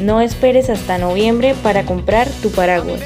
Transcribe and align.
No 0.00 0.20
esperes 0.20 0.68
hasta 0.68 0.98
noviembre 0.98 1.54
para 1.62 1.86
comprar 1.86 2.28
tu 2.42 2.50
paraguas. 2.50 3.00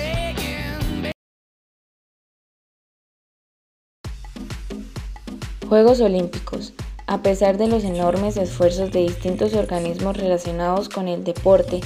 Juegos 5.69 6.01
Olímpicos. 6.01 6.73
A 7.07 7.23
pesar 7.23 7.59
de 7.59 7.69
los 7.69 7.85
enormes 7.85 8.37
esfuerzos 8.37 8.91
de 8.91 9.03
distintos 9.03 9.55
organismos 9.55 10.17
relacionados 10.17 10.89
con 10.89 11.07
el 11.07 11.23
deporte, 11.23 11.81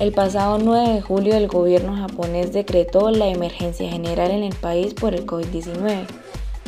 el 0.00 0.12
pasado 0.12 0.58
9 0.58 0.94
de 0.94 1.02
julio 1.02 1.34
el 1.34 1.48
gobierno 1.48 1.94
japonés 1.94 2.54
decretó 2.54 3.10
la 3.10 3.28
emergencia 3.28 3.90
general 3.90 4.30
en 4.30 4.42
el 4.42 4.54
país 4.54 4.94
por 4.94 5.14
el 5.14 5.26
COVID-19, 5.26 6.06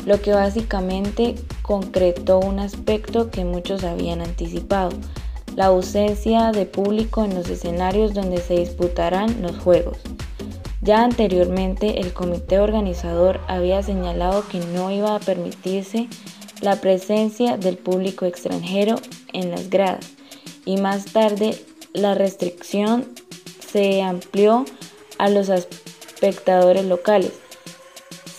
lo 0.05 0.21
que 0.21 0.31
básicamente 0.31 1.35
concretó 1.63 2.39
un 2.39 2.59
aspecto 2.59 3.31
que 3.31 3.45
muchos 3.45 3.83
habían 3.83 4.21
anticipado, 4.21 4.91
la 5.59 5.65
ausencia 5.65 6.53
de 6.53 6.65
público 6.65 7.25
en 7.25 7.35
los 7.35 7.49
escenarios 7.49 8.13
donde 8.13 8.37
se 8.37 8.53
disputarán 8.53 9.41
los 9.41 9.57
Juegos. 9.57 9.97
Ya 10.81 11.03
anteriormente 11.03 11.99
el 11.99 12.13
comité 12.13 12.59
organizador 12.59 13.41
había 13.49 13.83
señalado 13.83 14.47
que 14.47 14.61
no 14.61 14.89
iba 14.89 15.13
a 15.13 15.19
permitirse 15.19 16.07
la 16.61 16.77
presencia 16.77 17.57
del 17.57 17.77
público 17.77 18.25
extranjero 18.25 19.01
en 19.33 19.51
las 19.51 19.69
gradas 19.69 20.05
y 20.63 20.77
más 20.77 21.07
tarde 21.07 21.61
la 21.91 22.15
restricción 22.15 23.09
se 23.59 24.01
amplió 24.01 24.63
a 25.17 25.27
los 25.27 25.49
espectadores 25.49 26.85
locales. 26.85 27.33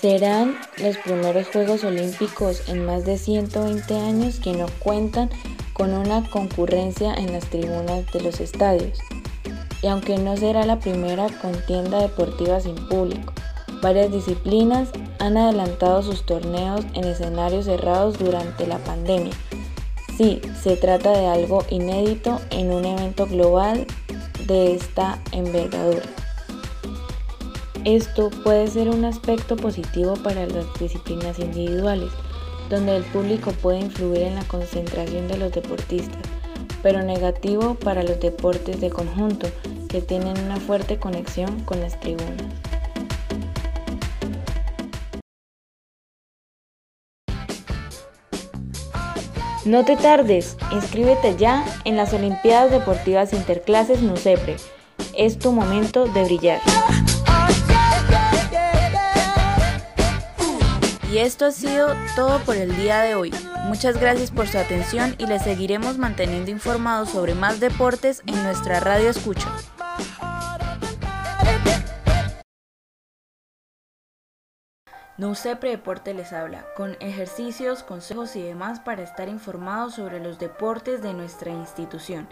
Serán 0.01 0.59
los 0.83 0.97
primeros 0.97 1.49
Juegos 1.49 1.85
Olímpicos 1.85 2.67
en 2.71 2.87
más 2.87 3.05
de 3.05 3.19
120 3.19 3.95
años 3.95 4.41
que 4.41 4.55
no 4.55 4.65
cuentan 4.79 5.29
con 5.81 5.95
una 5.95 6.29
concurrencia 6.29 7.15
en 7.15 7.33
las 7.33 7.47
tribunas 7.47 8.05
de 8.13 8.21
los 8.21 8.39
estadios. 8.41 8.99
Y 9.81 9.87
aunque 9.87 10.19
no 10.19 10.37
será 10.37 10.67
la 10.67 10.79
primera 10.79 11.29
contienda 11.41 12.03
deportiva 12.03 12.61
sin 12.61 12.75
público, 12.75 13.33
varias 13.81 14.13
disciplinas 14.13 14.91
han 15.21 15.39
adelantado 15.39 16.03
sus 16.03 16.27
torneos 16.27 16.85
en 16.93 17.05
escenarios 17.05 17.65
cerrados 17.65 18.19
durante 18.19 18.67
la 18.67 18.77
pandemia. 18.77 19.33
Sí, 20.19 20.43
se 20.63 20.77
trata 20.77 21.13
de 21.13 21.27
algo 21.27 21.65
inédito 21.71 22.43
en 22.51 22.73
un 22.73 22.85
evento 22.85 23.25
global 23.25 23.87
de 24.47 24.75
esta 24.75 25.19
envergadura. 25.33 26.03
Esto 27.87 28.29
puede 28.45 28.67
ser 28.67 28.91
un 28.91 29.07
aspecto 29.07 29.57
positivo 29.57 30.13
para 30.17 30.45
las 30.45 30.67
disciplinas 30.79 31.39
individuales, 31.39 32.11
donde 32.71 32.97
el 32.97 33.03
público 33.03 33.51
puede 33.51 33.81
influir 33.81 34.23
en 34.23 34.37
la 34.37 34.45
concentración 34.45 35.29
de 35.29 35.37
los 35.37 35.53
deportistas, 35.53 36.23
pero 36.83 37.03
negativo 37.03 37.75
para 37.75 38.03
los 38.05 38.21
deportes 38.21 38.81
de 38.81 38.89
conjunto, 38.89 39.49
que 39.89 40.01
tienen 40.01 40.39
una 40.39 40.57
fuerte 40.57 40.97
conexión 40.97 41.65
con 41.65 41.81
las 41.81 41.99
tribunas. 41.99 42.47
No 49.65 49.85
te 49.85 49.97
tardes, 49.97 50.57
inscríbete 50.73 51.37
ya 51.37 51.65
en 51.85 51.97
las 51.97 52.15
Olimpiadas 52.15 52.71
Deportivas 52.71 53.33
Interclases 53.33 54.01
NUCEPRE. 54.01 54.57
Es 55.15 55.39
tu 55.39 55.53
momento 55.53 56.07
de 56.07 56.25
brillar. 56.25 56.61
Y 61.11 61.19
esto 61.19 61.47
ha 61.47 61.51
sido 61.51 61.89
todo 62.15 62.39
por 62.41 62.55
el 62.55 62.77
día 62.77 63.01
de 63.01 63.17
hoy. 63.17 63.33
Muchas 63.65 63.99
gracias 63.99 64.31
por 64.31 64.47
su 64.47 64.59
atención 64.59 65.17
y 65.19 65.27
les 65.27 65.43
seguiremos 65.43 65.99
manteniendo 65.99 66.53
informados 66.53 67.11
sobre 67.11 67.35
más 67.35 67.59
deportes 67.59 68.23
en 68.27 68.41
nuestra 68.45 68.79
radio 68.79 69.11
escucha. 69.11 69.49
NUCEPRE 75.19 75.71
Deporte 75.71 76.15
les 76.15 76.33
habla, 76.33 76.65
con 76.77 76.97
ejercicios, 77.01 77.83
consejos 77.83 78.37
y 78.37 78.43
demás 78.43 78.79
para 78.79 79.03
estar 79.03 79.29
informados 79.29 79.97
sobre 79.97 80.21
los 80.21 80.39
deportes 80.39 81.03
de 81.03 81.13
nuestra 81.13 81.51
institución 81.51 82.29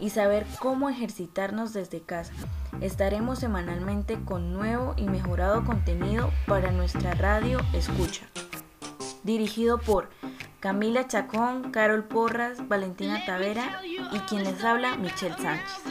y 0.00 0.10
saber 0.10 0.46
cómo 0.58 0.88
ejercitarnos 0.88 1.72
desde 1.72 2.00
casa. 2.00 2.32
Estaremos 2.80 3.38
semanalmente 3.38 4.18
con 4.24 4.52
nuevo 4.52 4.94
y 4.96 5.04
mejorado 5.04 5.64
contenido 5.64 6.30
para 6.46 6.70
nuestra 6.72 7.14
radio 7.14 7.58
Escucha. 7.72 8.26
Dirigido 9.22 9.78
por 9.78 10.08
Camila 10.60 11.06
Chacón, 11.06 11.70
Carol 11.70 12.04
Porras, 12.04 12.66
Valentina 12.68 13.24
Tavera 13.26 13.80
y 13.84 14.18
quien 14.20 14.44
les 14.44 14.64
habla, 14.64 14.96
Michelle 14.96 15.36
Sánchez. 15.36 15.82